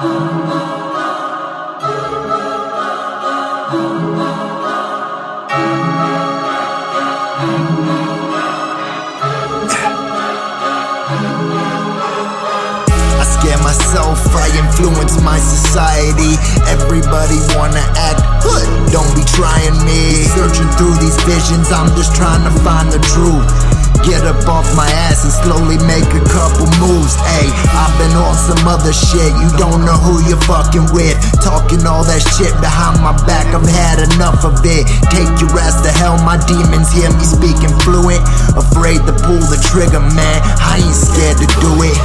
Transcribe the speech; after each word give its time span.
I 0.00 0.04
scare 13.26 13.58
myself, 13.58 14.22
I 14.36 14.46
influence 14.54 15.20
my 15.20 15.40
society. 15.40 16.38
Everybody 16.70 17.42
wanna 17.56 17.82
act 17.98 18.22
hood, 18.44 18.92
don't 18.92 19.12
be 19.16 19.24
trying 19.34 19.82
me. 19.84 20.22
Searching 20.22 20.70
through 20.78 20.94
these 21.02 21.18
visions, 21.26 21.72
I'm 21.72 21.90
just 21.96 22.14
trying 22.14 22.44
to 22.44 22.50
find 22.62 22.92
the 22.92 23.00
truth. 23.00 23.77
Get 24.06 24.24
up 24.24 24.40
off 24.48 24.68
my 24.76 24.86
ass 25.08 25.24
and 25.26 25.34
slowly 25.44 25.76
make 25.84 26.08
a 26.14 26.22
couple 26.30 26.66
moves. 26.80 27.18
Ayy, 27.38 27.50
I've 27.74 27.92
been 27.98 28.14
on 28.16 28.34
some 28.36 28.62
other 28.64 28.92
shit. 28.92 29.30
You 29.36 29.48
don't 29.58 29.84
know 29.84 29.98
who 29.98 30.22
you're 30.24 30.40
fucking 30.48 30.94
with. 30.94 31.18
Talking 31.42 31.84
all 31.84 32.04
that 32.04 32.22
shit 32.36 32.54
behind 32.62 33.02
my 33.02 33.12
back, 33.26 33.50
I've 33.52 33.66
had 33.66 34.00
enough 34.14 34.46
of 34.46 34.58
it. 34.64 34.88
Take 35.12 35.28
your 35.42 35.52
ass 35.58 35.82
to 35.84 35.90
hell, 35.90 36.16
my 36.24 36.40
demons 36.48 36.88
hear 36.94 37.10
me 37.12 37.24
speaking 37.26 37.74
fluent. 37.84 38.22
Afraid 38.56 39.02
to 39.04 39.14
pull 39.26 39.42
the 39.50 39.60
trigger, 39.68 40.00
man. 40.00 40.38
I 40.62 40.80
ain't 40.80 40.96
scared 40.96 41.38
to 41.42 41.48
do 41.60 41.72
it. 41.84 41.98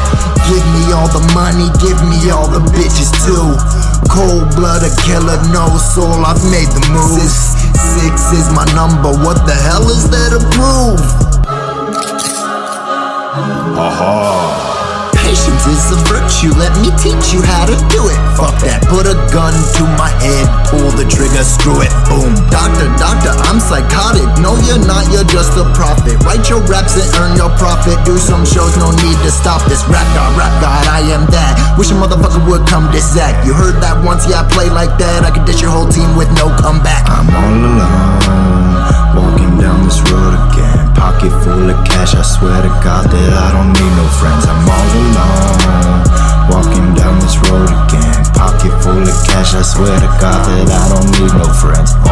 Give 0.52 0.66
me 0.75 0.91
all 0.91 1.07
the 1.07 1.23
money, 1.31 1.71
give 1.80 1.99
me 2.03 2.19
all 2.30 2.52
the 2.52 2.59
bitches 2.75 3.16
too. 3.23 3.55
Cold 4.11 4.52
blood, 4.59 4.83
a 4.83 4.91
killer, 5.07 5.39
no 5.55 5.71
soul, 5.80 6.25
I've 6.27 6.44
made 6.52 6.67
the 6.67 6.83
moves. 6.91 7.55
Six, 7.80 8.35
is 8.35 8.52
my 8.52 8.66
number, 8.75 9.16
what 9.23 9.45
the 9.47 9.55
hell 9.55 9.88
is 9.88 10.09
there 10.11 10.35
to 10.35 10.41
prove? 10.52 11.22
Patience 13.33 13.49
is 15.65 15.89
a 15.89 15.97
virtue, 16.05 16.53
let 16.53 16.69
me 16.77 16.93
teach 17.01 17.33
you 17.33 17.41
how 17.41 17.65
to 17.65 17.73
do 17.89 18.05
it. 18.05 18.21
Fuck 18.37 18.61
that, 18.61 18.85
put 18.85 19.09
a 19.09 19.17
gun 19.33 19.57
to 19.73 19.83
my 19.97 20.13
head, 20.21 20.45
pull 20.69 20.94
the 20.94 21.02
trigger, 21.09 21.41
screw 21.41 21.81
it, 21.81 21.89
boom. 22.05 22.30
Doctor, 22.53 22.85
doctor, 23.02 23.33
I'm 23.49 23.58
psychotic. 23.58 24.30
No, 24.38 24.53
you're 24.69 24.85
not, 24.85 25.09
you're 25.09 25.25
just 25.25 25.58
a 25.58 25.66
prophet. 25.73 26.21
Write 26.21 26.45
your 26.45 26.61
raps 26.69 26.93
and 26.93 27.09
earn 27.17 27.33
your 27.33 27.49
profit. 27.58 27.97
Do 28.05 28.21
some 28.21 28.45
shows, 28.45 28.77
no 28.77 28.93
need 29.02 29.17
to 29.25 29.33
stop 29.33 29.65
this. 29.65 29.81
Rap 29.89 30.05
god, 30.13 30.38
rap 30.38 30.53
god, 30.61 30.86
I 30.86 31.02
am 31.09 31.25
that. 31.33 31.58
Wish 31.73 31.89
a 31.89 31.97
motherfucker 31.97 32.45
would 32.45 32.69
come 32.69 32.86
this 32.93 33.17
Zac. 33.17 33.33
You 33.49 33.58
heard 33.58 33.81
that 33.81 33.97
once, 34.05 34.30
yeah, 34.30 34.45
I 34.45 34.47
play 34.53 34.69
like 34.69 34.93
that. 35.02 35.25
I 35.25 35.33
could 35.33 35.49
dish 35.49 35.58
your 35.58 35.73
whole 35.73 35.89
team 35.89 36.13
with 36.13 36.30
no 36.38 36.53
comeback. 36.61 37.09
I'm 37.09 37.33
all 37.33 37.49
alone, 37.49 39.17
walking 39.17 39.58
down 39.58 39.89
this 39.89 39.97
road 40.05 40.22
swear 42.44 42.61
to 42.61 42.73
God 42.83 43.08
that 43.08 43.31
I 43.39 43.47
don't 43.55 43.72
need 43.72 43.94
no 43.95 44.05
friends. 44.19 44.44
I'm 44.44 44.67
all 44.67 44.89
alone, 44.99 46.03
walking 46.52 46.88
down 46.91 47.16
this 47.23 47.39
road 47.47 47.72
again. 47.72 48.19
Pocket 48.36 48.75
full 48.83 48.99
of 48.99 49.17
cash, 49.23 49.55
I 49.55 49.61
swear 49.63 49.95
to 49.95 50.11
God 50.19 50.44
that 50.52 50.67
I 50.67 50.83
don't 50.91 51.08
need 51.16 51.31
no 51.39 51.47
friends. 51.55 52.02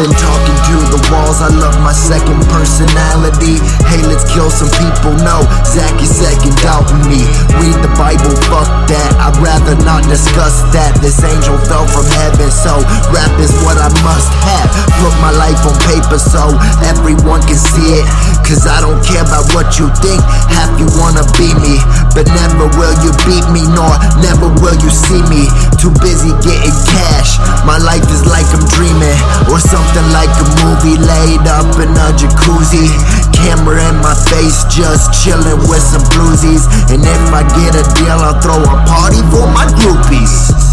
Been 0.00 0.16
talking 0.16 0.56
to 0.72 0.76
the 0.96 1.00
walls, 1.12 1.44
I 1.44 1.52
love 1.60 1.76
my 1.84 1.92
second 1.92 2.40
personality. 2.48 3.60
Hey, 3.84 4.00
let's 4.08 4.24
kill 4.32 4.48
some 4.48 4.72
people. 4.80 5.12
No, 5.20 5.44
Zac 5.68 5.92
is 6.00 6.08
second 6.08 6.56
doubting 6.64 7.04
me. 7.04 7.28
Read 7.60 7.76
the 7.84 7.92
Bible, 8.00 8.32
fuck 8.48 8.64
that. 8.88 9.10
I'd 9.20 9.36
rather 9.44 9.76
not 9.84 10.08
discuss 10.08 10.64
that. 10.72 10.96
This 11.04 11.20
angel 11.20 11.60
fell 11.68 11.84
from 11.84 12.08
heaven, 12.16 12.48
so 12.48 12.80
rap 13.12 13.28
is 13.44 13.52
what 13.60 13.76
I 13.76 13.92
must 14.00 14.32
have. 14.48 14.72
Put 15.04 15.12
my 15.20 15.36
life 15.36 15.60
on 15.68 15.76
paper 15.84 16.16
so 16.16 16.48
everyone 16.88 17.44
can 17.44 17.60
see 17.60 18.00
it. 18.00 18.08
Cause 18.48 18.66
I 18.66 18.80
don't 18.82 18.98
care 19.04 19.22
about 19.22 19.52
what 19.52 19.76
you 19.78 19.86
think. 20.02 20.24
Half 20.50 20.74
you 20.80 20.88
wanna 20.98 21.22
be 21.38 21.52
me, 21.62 21.76
but 22.16 22.24
never 22.34 22.72
will 22.80 22.96
you 23.04 23.12
beat 23.28 23.44
me, 23.52 23.62
nor 23.76 23.94
never 24.24 24.48
will 24.64 24.74
you 24.80 24.90
see 24.90 25.20
me. 25.28 25.46
Too 25.78 25.92
busy 26.02 26.32
getting 26.42 26.74
cash. 26.88 27.38
My 27.62 27.78
life 27.78 28.02
is 28.10 28.26
like 28.26 28.48
I'm 28.50 28.64
dreaming, 28.74 28.99
something 29.90 30.12
like 30.12 30.30
a 30.38 30.46
movie 30.62 30.98
laid 30.98 31.46
up 31.48 31.74
in 31.82 31.90
a 31.90 32.08
jacuzzi. 32.14 32.86
Camera 33.34 33.88
in 33.88 33.96
my 33.96 34.14
face, 34.14 34.64
just 34.64 35.10
chilling 35.24 35.58
with 35.68 35.82
some 35.82 36.02
bluesies. 36.14 36.66
And 36.90 37.02
if 37.02 37.32
I 37.32 37.42
get 37.58 37.74
a 37.74 37.82
deal, 37.94 38.18
I'll 38.18 38.40
throw 38.40 38.62
a 38.62 38.84
party 38.86 39.20
for 39.30 39.46
my 39.50 39.66
groupies. 39.66 40.69